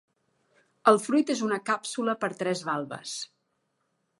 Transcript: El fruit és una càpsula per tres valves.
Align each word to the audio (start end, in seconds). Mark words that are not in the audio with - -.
El 0.91 0.95
fruit 1.03 1.33
és 1.35 1.43
una 1.49 1.59
càpsula 1.71 2.15
per 2.25 2.31
tres 2.43 2.65
valves. 2.71 3.15